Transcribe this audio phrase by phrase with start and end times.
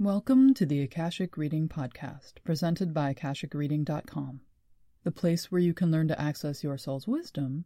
[0.00, 4.40] Welcome to the Akashic Reading Podcast, presented by AkashicReading.com,
[5.02, 7.64] the place where you can learn to access your soul's wisdom,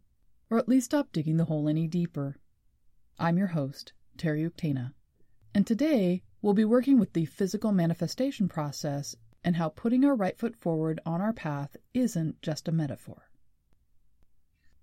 [0.49, 2.37] or at least stop digging the hole any deeper.
[3.19, 4.93] I'm your host, Terry Uktana,
[5.53, 10.35] and today we'll be working with the physical manifestation process and how putting our right
[10.35, 13.29] foot forward on our path isn't just a metaphor.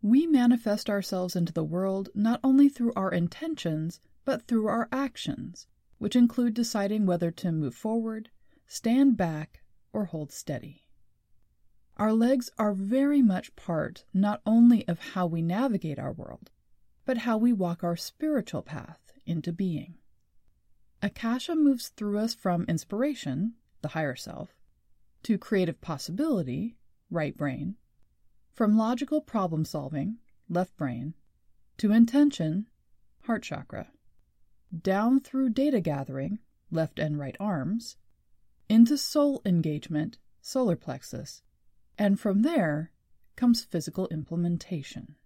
[0.00, 5.66] We manifest ourselves into the world not only through our intentions, but through our actions
[6.00, 8.30] which include deciding whether to move forward,
[8.66, 10.86] stand back, or hold steady.
[11.98, 16.50] Our legs are very much part not only of how we navigate our world,
[17.04, 19.98] but how we walk our spiritual path into being.
[21.02, 24.56] Akasha moves through us from inspiration, the higher self,
[25.24, 26.78] to creative possibility,
[27.10, 27.76] right brain,
[28.54, 30.16] from logical problem solving,
[30.48, 31.12] left brain,
[31.76, 32.70] to intention,
[33.24, 33.90] heart chakra
[34.78, 36.38] down through data gathering,
[36.70, 37.96] left and right arms,
[38.68, 41.42] into soul engagement, solar plexus,
[41.98, 42.92] and from there
[43.36, 45.16] comes physical implementation.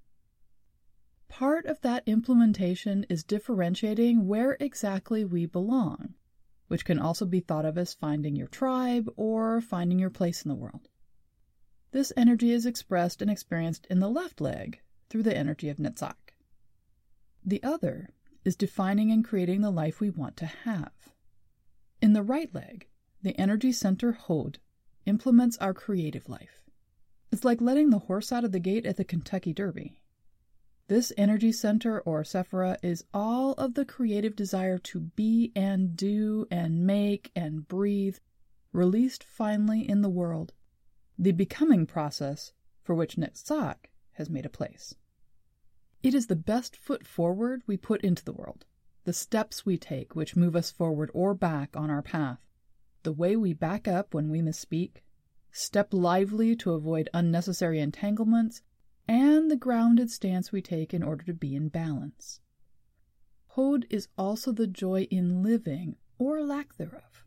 [1.28, 6.14] Part of that implementation is differentiating where exactly we belong,
[6.68, 10.48] which can also be thought of as finding your tribe or finding your place in
[10.48, 10.88] the world.
[11.90, 16.34] This energy is expressed and experienced in the left leg through the energy of Netzach.
[17.44, 18.10] The other
[18.44, 20.92] is defining and creating the life we want to have.
[22.00, 22.86] In the right leg,
[23.22, 24.58] the energy center Hod
[25.06, 26.60] implements our creative life.
[27.32, 29.98] It's like letting the horse out of the gate at the Kentucky Derby.
[30.86, 36.46] This energy center or Sephira is all of the creative desire to be and do
[36.50, 38.18] and make and breathe,
[38.72, 40.52] released finally in the world,
[41.18, 44.94] the becoming process for which Netzach has made a place.
[46.04, 48.66] It is the best foot forward we put into the world,
[49.04, 52.46] the steps we take which move us forward or back on our path,
[53.04, 55.02] the way we back up when we misspeak,
[55.50, 58.60] step lively to avoid unnecessary entanglements,
[59.08, 62.38] and the grounded stance we take in order to be in balance.
[63.46, 67.24] Hod is also the joy in living, or lack thereof.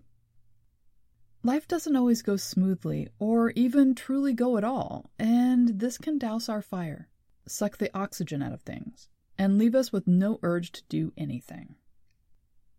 [1.41, 6.47] Life doesn't always go smoothly, or even truly go at all, and this can douse
[6.47, 7.09] our fire
[7.49, 11.75] suck the oxygen out of things, and leave us with no urge to do anything.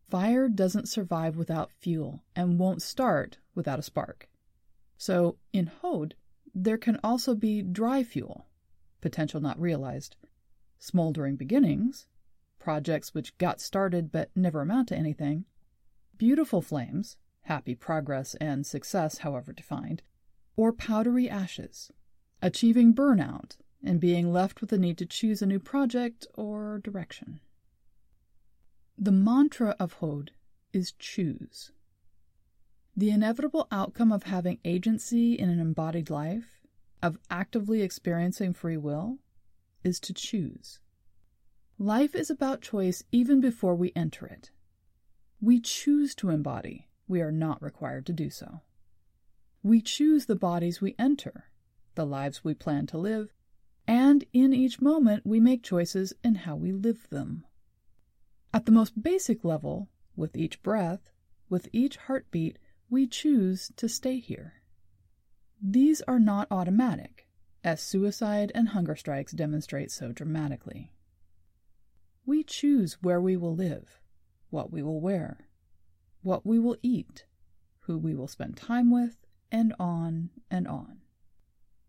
[0.08, 4.28] Fire doesn't survive without fuel and won't start without a spark.
[4.96, 6.14] So, in Hod,
[6.54, 8.46] there can also be dry fuel,
[9.00, 10.16] potential not realized,
[10.78, 12.06] smoldering beginnings,
[12.58, 15.44] projects which got started but never amount to anything,
[16.16, 20.02] beautiful flames, happy progress and success, however defined,
[20.56, 21.92] or powdery ashes,
[22.42, 27.40] achieving burnout and being left with the need to choose a new project or direction.
[28.96, 30.32] The mantra of Hod
[30.72, 31.72] is choose.
[32.96, 36.66] The inevitable outcome of having agency in an embodied life,
[37.00, 39.18] of actively experiencing free will,
[39.84, 40.80] is to choose.
[41.78, 44.50] Life is about choice even before we enter it.
[45.40, 48.62] We choose to embody, we are not required to do so.
[49.62, 51.44] We choose the bodies we enter,
[51.94, 53.32] the lives we plan to live,
[53.88, 57.46] and in each moment we make choices in how we live them.
[58.52, 61.10] At the most basic level, with each breath,
[61.48, 62.58] with each heartbeat,
[62.90, 64.62] we choose to stay here.
[65.62, 67.26] These are not automatic,
[67.64, 70.92] as suicide and hunger strikes demonstrate so dramatically.
[72.26, 74.00] We choose where we will live,
[74.50, 75.48] what we will wear,
[76.20, 77.24] what we will eat,
[77.80, 79.16] who we will spend time with,
[79.50, 81.00] and on and on.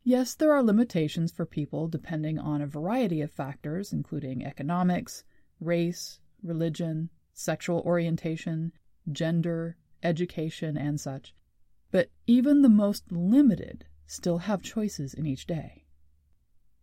[0.10, 5.24] Yes, there are limitations for people depending on a variety of factors, including economics,
[5.60, 8.72] race, religion, sexual orientation,
[9.12, 11.36] gender, education, and such.
[11.92, 15.86] But even the most limited still have choices in each day.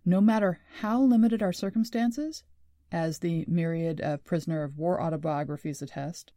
[0.05, 2.45] No matter how limited our circumstances,
[2.93, 6.31] as the myriad of prisoner of war autobiographies attest,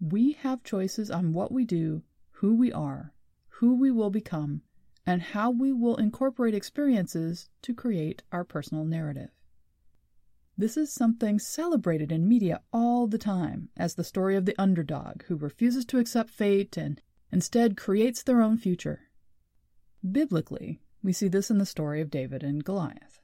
[0.00, 3.12] we have choices on what we do, who we are,
[3.48, 4.62] who we will become,
[5.10, 9.30] and how we will incorporate experiences to create our personal narrative.
[10.56, 15.24] This is something celebrated in media all the time as the story of the underdog
[15.24, 17.02] who refuses to accept fate and
[17.32, 19.00] instead creates their own future.
[20.08, 23.18] Biblically, we see this in the story of David and Goliath.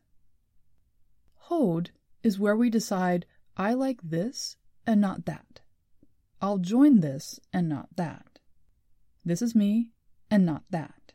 [1.34, 1.90] Hod
[2.24, 4.56] is where we decide, I like this
[4.88, 5.60] and not that.
[6.40, 8.40] I'll join this and not that.
[9.24, 9.92] This is me
[10.28, 11.12] and not that.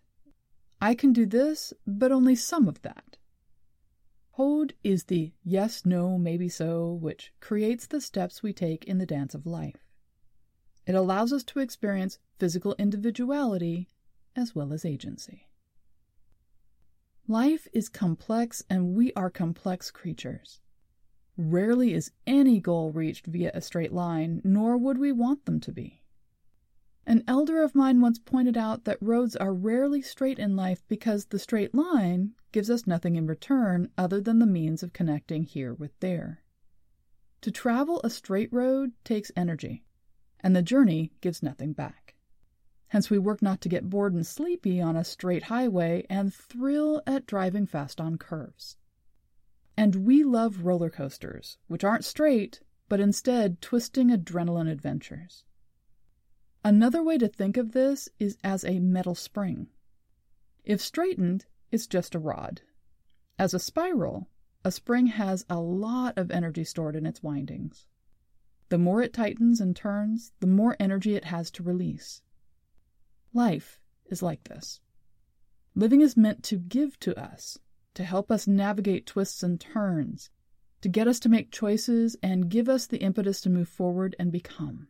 [0.82, 3.18] I can do this, but only some of that.
[4.32, 9.06] Hod is the yes, no, maybe so, which creates the steps we take in the
[9.06, 9.86] dance of life.
[10.88, 13.90] It allows us to experience physical individuality
[14.36, 15.48] as well as agency.
[17.28, 20.62] Life is complex and we are complex creatures.
[21.38, 25.72] Rarely is any goal reached via a straight line, nor would we want them to
[25.72, 26.01] be.
[27.06, 31.26] An elder of mine once pointed out that roads are rarely straight in life because
[31.26, 35.74] the straight line gives us nothing in return other than the means of connecting here
[35.74, 36.44] with there.
[37.42, 39.84] To travel a straight road takes energy,
[40.42, 42.16] and the journey gives nothing back.
[42.90, 47.02] Hence, we work not to get bored and sleepy on a straight highway and thrill
[47.08, 48.78] at driving fast on curves.
[49.76, 55.46] And we love roller coasters, which aren't straight, but instead twisting adrenaline adventures.
[56.64, 59.68] Another way to think of this is as a metal spring.
[60.64, 62.62] If straightened, it's just a rod.
[63.40, 64.28] As a spiral,
[64.64, 67.88] a spring has a lot of energy stored in its windings.
[68.70, 72.22] The more it tightens and turns, the more energy it has to release.
[73.34, 74.80] Life is like this.
[75.74, 77.58] Living is meant to give to us,
[77.96, 80.30] to help us navigate twists and turns,
[80.82, 84.32] to get us to make choices and give us the impetus to move forward and
[84.32, 84.88] become.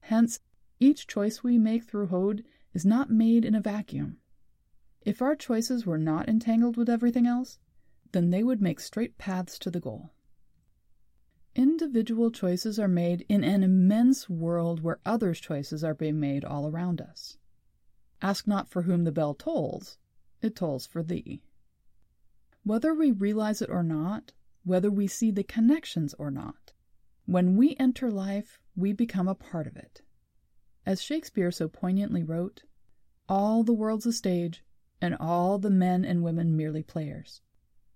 [0.00, 0.40] Hence,
[0.80, 4.18] each choice we make through Hod is not made in a vacuum.
[5.02, 7.58] If our choices were not entangled with everything else,
[8.12, 10.10] then they would make straight paths to the goal.
[11.54, 16.68] Individual choices are made in an immense world where others' choices are being made all
[16.68, 17.36] around us.
[18.22, 19.98] Ask not for whom the bell tolls,
[20.40, 21.42] it tolls for thee.
[22.62, 24.32] Whether we realize it or not,
[24.64, 26.72] whether we see the connections or not,
[27.24, 30.02] when we enter life, we become a part of it.
[30.88, 32.62] As Shakespeare so poignantly wrote,
[33.28, 34.64] all the world's a stage,
[35.02, 37.42] and all the men and women merely players.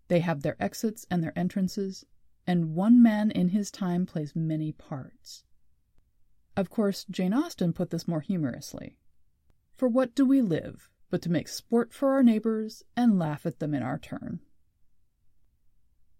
[0.08, 2.04] They have their exits and their entrances,
[2.46, 5.42] and one man in his time plays many parts.
[6.54, 8.98] Of course, Jane Austen put this more humorously.
[9.74, 13.58] For what do we live but to make sport for our neighbors and laugh at
[13.58, 14.40] them in our turn?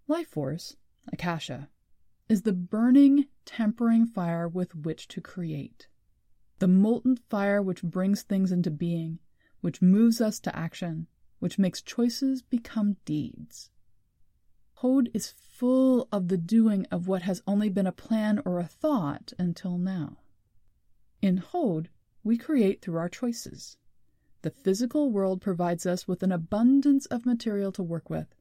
[0.08, 0.78] Life force,
[1.12, 1.68] Akasha,
[2.30, 5.88] is the burning, tempering fire with which to create
[6.62, 9.18] the molten fire which brings things into being,
[9.62, 11.08] which moves us to action,
[11.40, 13.68] which makes choices become deeds.
[14.74, 18.68] Hod is full of the doing of what has only been a plan or a
[18.68, 20.18] thought until now.
[21.20, 21.88] In Hod,
[22.22, 23.76] we create through our choices.
[24.42, 28.36] The physical world provides us with an abundance of material to work with,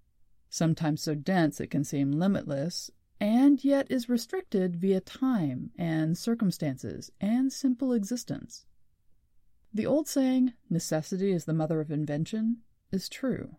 [0.48, 2.92] sometimes so dense it can seem limitless,
[3.22, 8.66] and yet is restricted via time and circumstances and simple existence.
[9.72, 12.58] The old saying, necessity is the mother of invention,
[12.92, 13.58] is true.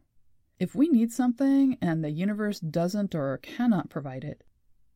[0.58, 4.42] If we need something and the universe doesn't or cannot provide it,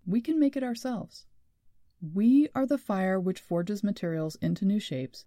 [0.04, 1.26] we can make it ourselves.
[2.00, 5.26] We are the fire which forges materials into new shapes,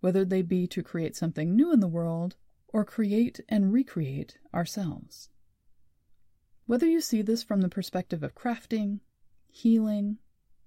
[0.00, 2.36] whether they be to create something new in the world
[2.68, 5.30] or create and recreate ourselves.
[6.66, 9.00] Whether you see this from the perspective of crafting,
[9.50, 10.18] healing,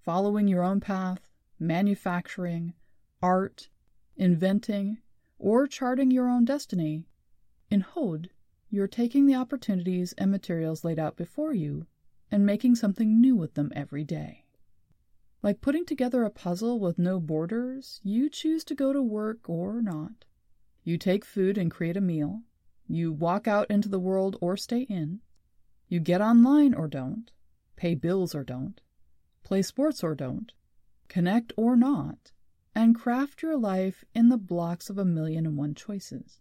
[0.03, 1.27] following your own path,
[1.59, 2.75] manufacturing,
[3.21, 3.69] art,
[4.15, 4.99] inventing,
[5.39, 7.07] or charting your own destiny,
[7.71, 8.29] in Hod,
[8.69, 11.87] you're taking the opportunities and materials laid out before you
[12.29, 14.45] and making something new with them every day.
[15.41, 19.81] Like putting together a puzzle with no borders, you choose to go to work or
[19.81, 20.25] not.
[20.83, 22.43] You take food and create a meal.
[22.87, 25.21] You walk out into the world or stay in.
[25.87, 27.31] You get online or don't,
[27.75, 28.81] pay bills or don't,
[29.43, 30.51] play sports or don't,
[31.07, 32.31] connect or not,
[32.75, 36.39] and craft your life in the blocks of a million and one choices.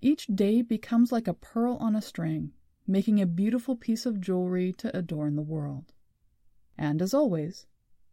[0.00, 2.52] Each day becomes like a pearl on a string,
[2.86, 5.92] making a beautiful piece of jewelry to adorn the world.
[6.76, 7.66] And as always,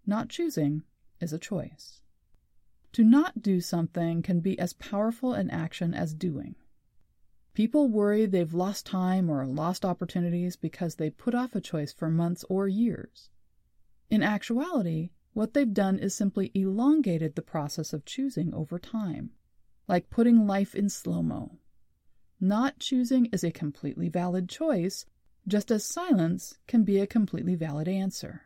[0.06, 0.84] not choosing
[1.20, 2.02] is a choice.
[2.94, 6.56] To not do something can be as powerful an action as doing.
[7.60, 12.10] People worry they've lost time or lost opportunities because they put off a choice for
[12.10, 13.30] months or years.
[14.10, 19.32] In actuality, what they've done is simply elongated the process of choosing over time,
[19.90, 21.60] like putting life in slow mo.
[22.40, 25.06] Not choosing is a completely valid choice,
[25.46, 28.44] just as silence can be a completely valid answer.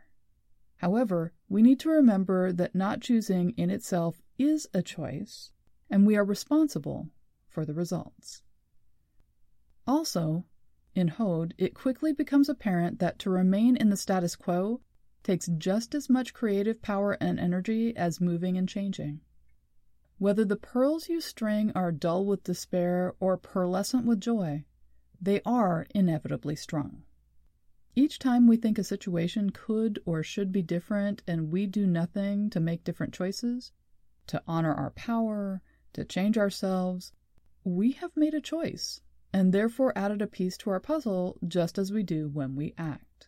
[0.78, 5.52] However, we need to remember that not choosing in itself is a choice,
[5.88, 7.10] and we are responsible
[7.48, 8.42] for the results.
[9.86, 10.46] Also,
[10.96, 14.80] in Hod, it quickly becomes apparent that to remain in the status quo
[15.24, 19.20] takes just as much creative power and energy as moving and changing.
[20.20, 24.64] Whether the pearls you string are dull with despair or pearlescent with joy,
[25.20, 27.04] they are inevitably strung.
[27.96, 32.50] Each time we think a situation could or should be different and we do nothing
[32.52, 33.72] to make different choices,
[34.28, 35.62] to honor our power,
[35.94, 37.12] to change ourselves,
[37.64, 39.02] we have made a choice
[39.34, 43.28] and therefore added a piece to our puzzle just as we do when we act.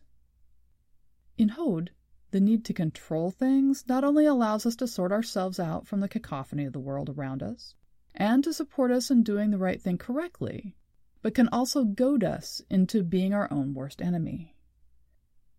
[1.36, 1.90] In Hod,
[2.30, 6.08] the need to control things not only allows us to sort ourselves out from the
[6.08, 7.74] cacophony of the world around us
[8.14, 10.76] and to support us in doing the right thing correctly,
[11.22, 14.56] but can also goad us into being our own worst enemy.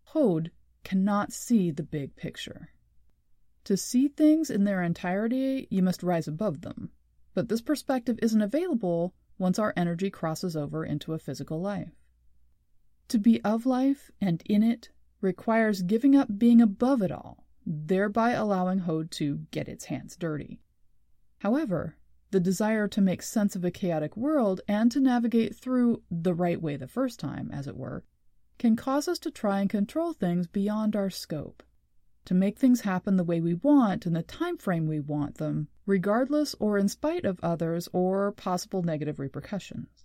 [0.04, 0.50] Hod
[0.82, 2.70] cannot see the big picture.
[3.64, 6.90] To see things in their entirety, you must rise above them.
[7.34, 11.92] But this perspective isn't available once our energy crosses over into a physical life.
[13.08, 14.90] To be of life and in it
[15.20, 20.60] requires giving up being above it all, thereby allowing Hod to get its hands dirty.
[21.38, 21.96] However,
[22.30, 26.60] the desire to make sense of a chaotic world and to navigate through the right
[26.60, 28.04] way the first time, as it were,
[28.58, 31.62] can cause us to try and control things beyond our scope,
[32.24, 35.68] to make things happen the way we want in the time frame we want them,
[35.88, 40.04] regardless or in spite of others or possible negative repercussions.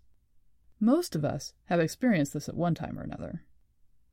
[0.80, 3.44] Most of us have experienced this at one time or another.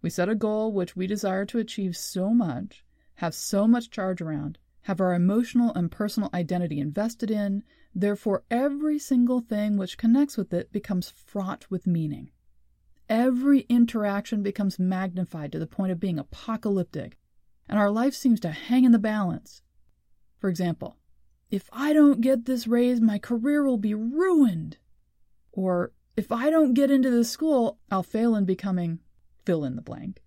[0.03, 2.85] We set a goal which we desire to achieve so much,
[3.15, 7.62] have so much charge around, have our emotional and personal identity invested in,
[7.95, 12.33] therefore, every single thing which connects with it becomes fraught with meaning.
[13.09, 17.17] Every interaction becomes magnified to the point of being apocalyptic,
[17.69, 19.62] and our life seems to hang in the balance.
[20.39, 20.97] For example,
[21.50, 24.78] if I don't get this raise, my career will be ruined.
[25.52, 29.00] Or, if I don't get into this school, I'll fail in becoming
[29.45, 30.23] fill in the blank.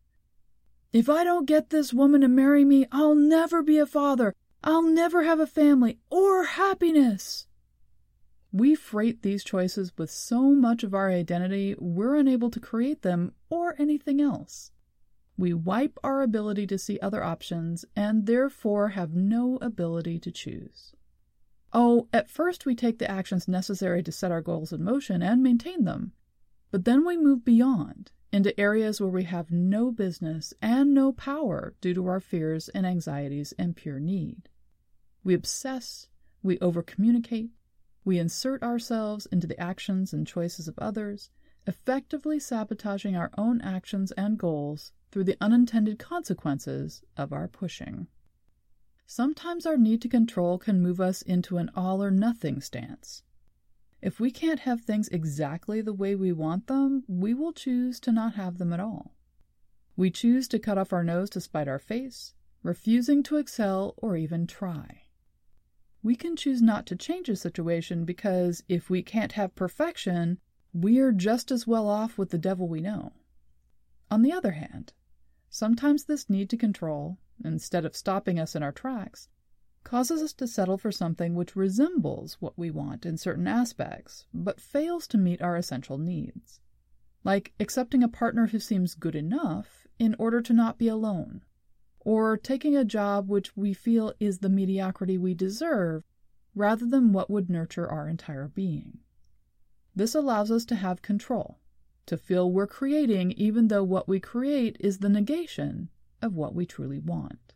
[0.92, 4.36] If I don't get this woman to marry me, I'll never be a father.
[4.64, 7.48] I'll never have a family or happiness.
[8.52, 13.34] We freight these choices with so much of our identity, we're unable to create them
[13.50, 14.72] or anything else.
[15.38, 20.94] We wipe our ability to see other options and therefore have no ability to choose.
[21.74, 25.42] Oh, at first we take the actions necessary to set our goals in motion and
[25.42, 26.14] maintain them,
[26.70, 31.74] but then we move beyond into areas where we have no business and no power
[31.82, 34.50] due to our fears and anxieties and pure need.
[35.24, 36.10] We obsess,
[36.44, 37.50] we overcommunicate,
[38.06, 41.30] we insert ourselves into the actions and choices of others,
[41.66, 48.08] effectively sabotaging our own actions and goals through the unintended consequences of our pushing.
[49.16, 53.22] Sometimes our need to control can move us into an all or nothing stance.
[54.02, 58.12] If we can't have things exactly the way we want them, we will choose to
[58.12, 59.16] not have them at all.
[59.96, 64.18] We choose to cut off our nose to spite our face, refusing to excel or
[64.18, 65.04] even try.
[66.02, 70.40] We can choose not to change a situation because if we can't have perfection,
[70.74, 73.14] we are just as well off with the devil we know.
[74.10, 74.92] On the other hand,
[75.52, 79.30] sometimes this need to control, instead of stopping us in our tracks,
[79.84, 84.62] causes us to settle for something which resembles what we want in certain aspects, but
[84.62, 86.60] fails to meet our essential needs.
[87.24, 91.42] Like accepting a partner who seems good enough in order to not be alone,
[92.00, 96.04] or taking a job which we feel is the mediocrity we deserve
[96.56, 99.00] rather than what would nurture our entire being.
[99.96, 101.60] This allows us to have control,
[102.06, 105.90] to feel we're creating even though what we create is the negation
[106.24, 107.54] of what we truly want.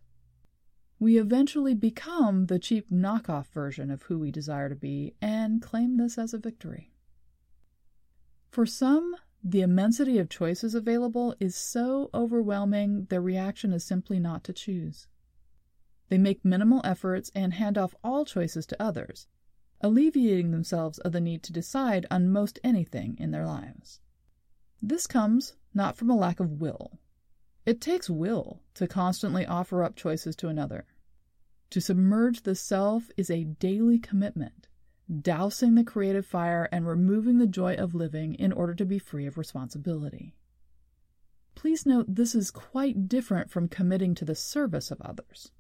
[1.00, 5.98] We eventually become the cheap knockoff version of who we desire to be and claim
[5.98, 6.92] this as a victory.
[8.50, 14.44] For some, the immensity of choices available is so overwhelming their reaction is simply not
[14.46, 15.08] to choose.
[16.10, 19.28] They make minimal efforts and hand off all choices to others,
[19.82, 24.00] alleviating themselves of the need to decide on most anything in their lives.
[24.82, 27.00] This comes not from a lack of will.
[27.68, 30.86] It takes will to constantly offer up choices to another.
[31.72, 34.70] To submerge the self is a daily commitment
[35.22, 39.26] dousing the creative fire and removing the joy of living in order to be free
[39.26, 40.34] of responsibility.
[41.56, 45.52] Please note this is quite different from committing to the service of others.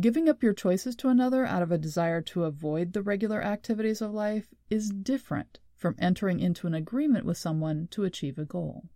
[0.00, 4.02] Giving up your choices to another out of a desire to avoid the regular activities
[4.02, 8.88] of life is different from entering into an agreement with someone to achieve a goal.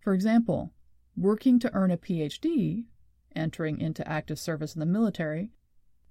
[0.00, 0.74] For example,
[1.18, 2.84] working to earn a PhD,
[3.34, 5.50] entering into active service in the military,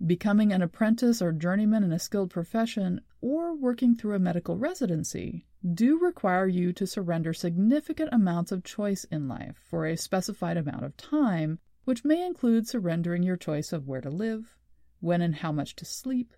[0.05, 5.45] becoming an apprentice or journeyman in a skilled profession, or working through a medical residency
[5.73, 10.83] do require you to surrender significant amounts of choice in life for a specified amount
[10.83, 14.55] of time, which may include surrendering your choice of where to live,
[14.99, 16.33] when and how much to sleep,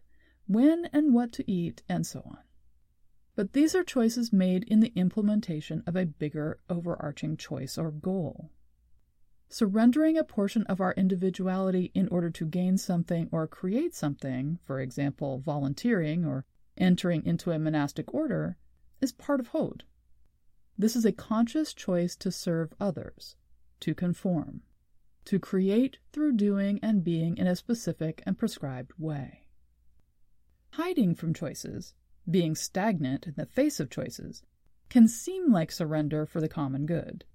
[0.48, 2.38] when and what to eat, and so on.
[3.36, 8.52] but these are choices made in the implementation of a bigger overarching choice or goal.
[9.50, 14.80] Surrendering a portion of our individuality in order to gain something or create something, for
[14.80, 16.46] example, volunteering or
[16.78, 18.58] entering into a monastic order,
[19.02, 19.84] is part of Hod.
[20.78, 23.36] This is a conscious choice to serve others,
[23.82, 24.62] to conform,
[25.26, 29.46] to create through doing and being in a specific and prescribed way.
[30.74, 31.94] Hiding from choices
[32.30, 34.44] being stagnant in the face of choices,
[34.90, 37.26] can seem like surrender for the common good.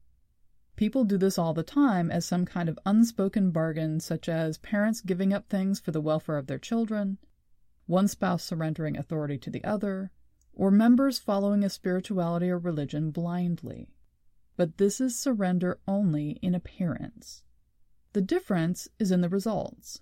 [0.76, 5.00] People do this all the time as some kind of unspoken bargain, such as parents
[5.00, 7.18] giving up things for the welfare of their children,
[7.86, 10.10] one spouse surrendering authority to the other,
[10.52, 13.94] or members following a spirituality or religion blindly.
[14.56, 17.44] But this is surrender only in appearance.
[18.12, 20.00] The difference is in the results.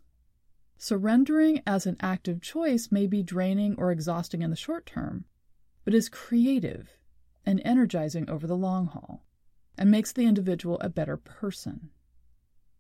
[0.79, 5.25] Surrendering as an active choice may be draining or exhausting in the short term,
[5.85, 6.99] but is creative
[7.45, 9.25] and energizing over the long haul,
[9.77, 11.91] and makes the individual a better person.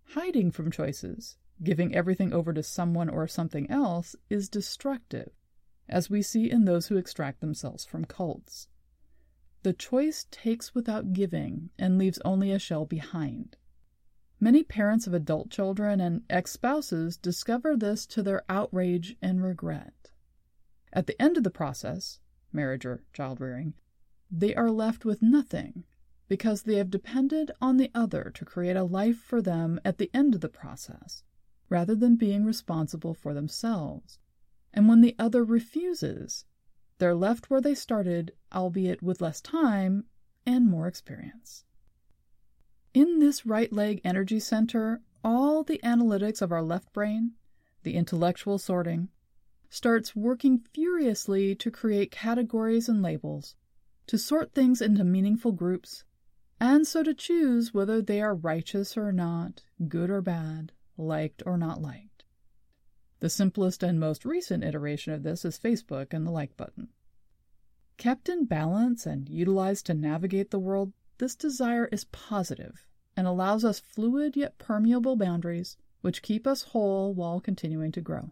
[0.08, 5.30] Hiding from choices, giving everything over to someone or something else, is destructive,
[5.88, 8.68] as we see in those who extract themselves from cults.
[9.62, 13.56] The choice takes without giving and leaves only a shell behind.
[14.40, 20.10] Many parents of adult children and ex spouses discover this to their outrage and regret.
[20.92, 22.18] At the end of the process,
[22.52, 23.74] marriage or child rearing,
[24.30, 25.84] they are left with nothing
[26.32, 30.10] because they have depended on the other to create a life for them at the
[30.14, 31.22] end of the process,
[31.68, 34.18] rather than being responsible for themselves.
[34.72, 36.46] And when the other refuses,
[36.96, 40.06] they're left where they started, albeit with less time
[40.46, 41.66] and more experience.
[42.94, 47.32] In this right leg energy center, all the analytics of our left brain,
[47.82, 49.10] the intellectual sorting,
[49.68, 53.54] starts working furiously to create categories and labels,
[54.06, 56.04] to sort things into meaningful groups,
[56.62, 61.58] and so to choose whether they are righteous or not, good or bad, liked or
[61.58, 62.22] not liked.
[63.18, 66.90] The simplest and most recent iteration of this is Facebook and the like button.
[67.96, 73.64] Kept in balance and utilized to navigate the world this desire is positive and allows
[73.64, 78.30] us fluid yet permeable boundaries which keep us whole while continuing to grow.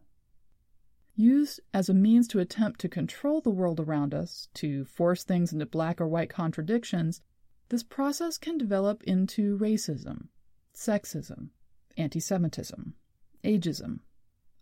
[1.16, 5.52] Used as a means to attempt to control the world around us, to force things
[5.52, 7.22] into black or white contradictions,
[7.70, 10.28] this process can develop into racism,
[10.74, 11.48] sexism,
[11.96, 12.94] anti Semitism,
[13.42, 14.00] ageism,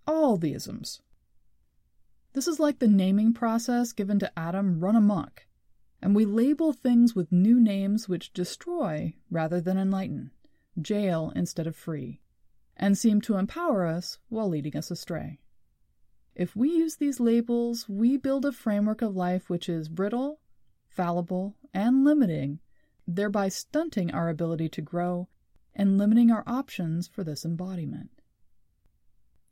[0.06, 1.02] all the isms.
[2.32, 5.48] This is like the naming process given to Adam run amok
[6.00, 10.30] and we label things with new names which destroy rather than enlighten,
[10.80, 12.20] jail instead of free,
[12.76, 15.40] and seem to empower us while leading us astray.
[16.36, 20.40] If we use these labels, we build a framework of life which is brittle,
[20.88, 22.60] fallible, and limiting,
[23.08, 25.28] thereby stunting our ability to grow
[25.74, 28.10] and limiting our options for this embodiment.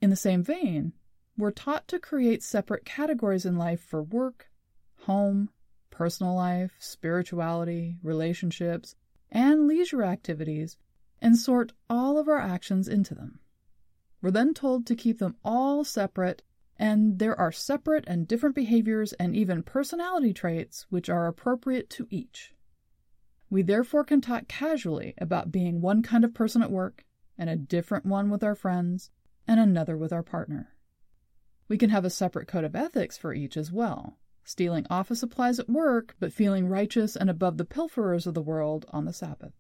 [0.03, 0.93] In the same vein,
[1.39, 4.51] we're taught to create separate categories in life for work,
[5.05, 5.49] home,
[5.91, 8.95] personal life, spirituality, relationships,
[9.31, 10.77] and leisure activities,
[11.23, 13.39] and sort all of our actions into them.
[14.21, 16.43] We're then told to keep them all separate,
[16.79, 22.07] and there are separate and different behaviors and even personality traits which are appropriate to
[22.11, 22.53] each.
[23.49, 27.05] We therefore can talk casually about being one kind of person at work,
[27.39, 29.11] and a different one with our friends,
[29.47, 30.75] and another with our partner.
[31.69, 35.61] We can have a separate code of ethics for each as well, stealing office supplies
[35.61, 39.55] at work, but feeling righteous and above the pilferers of the world on the Sabbath.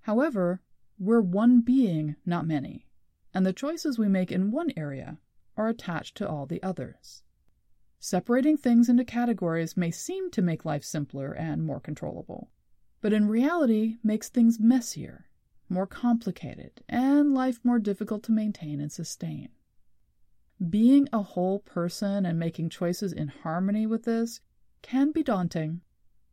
[0.00, 0.60] However,
[0.98, 2.86] we're one being, not many,
[3.32, 5.18] and the choices we make in one area
[5.56, 7.22] are attached to all the others.
[7.98, 12.50] Separating things into categories may seem to make life simpler and more controllable,
[13.04, 15.26] but in reality makes things messier,
[15.68, 19.50] more complicated, and life more difficult to maintain and sustain.
[20.70, 24.40] Being a whole person and making choices in harmony with this
[24.80, 25.82] can be daunting,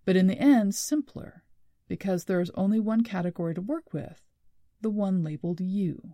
[0.06, 1.44] but in the end, simpler,
[1.90, 4.22] because there is only one category to work with
[4.80, 6.14] the one labeled you.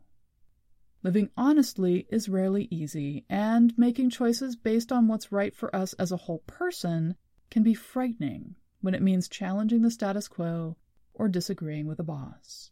[1.04, 6.12] Living honestly is rarely easy, and making choices based on what's right for us as
[6.12, 7.16] a whole person
[7.52, 10.78] can be frightening when it means challenging the status quo
[11.14, 12.72] or disagreeing with a boss.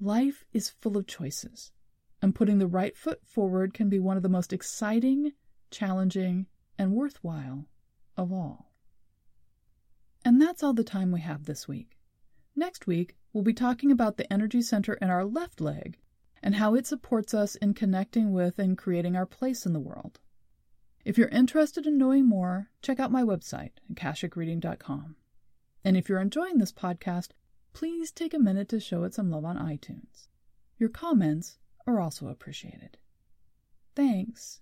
[0.00, 1.72] Life is full of choices,
[2.22, 5.32] and putting the right foot forward can be one of the most exciting,
[5.70, 6.46] challenging,
[6.78, 7.66] and worthwhile
[8.16, 8.72] of all.
[10.24, 11.98] And that's all the time we have this week.
[12.54, 15.98] Next week, we'll be talking about the energy center in our left leg
[16.42, 20.20] and how it supports us in connecting with and creating our place in the world.
[21.04, 25.16] If you're interested in knowing more, check out my website, akashicreading.com.
[25.84, 27.28] And if you're enjoying this podcast,
[27.72, 30.28] please take a minute to show it some love on iTunes.
[30.78, 32.98] Your comments are also appreciated.
[33.94, 34.60] Thanks.